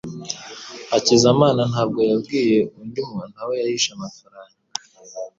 Hakizamana 0.91 1.61
ntabwo 1.71 1.99
yabwiye 2.09 2.57
undi 2.81 3.01
muntu 3.09 3.35
aho 3.41 3.51
yahishe 3.59 3.89
amafaranga 3.93 4.57